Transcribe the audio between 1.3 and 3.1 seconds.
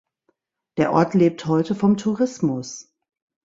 heute vom Tourismus.